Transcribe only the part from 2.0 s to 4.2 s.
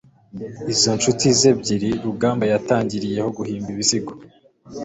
rugamba yatangiriyeho guhimba ibisigo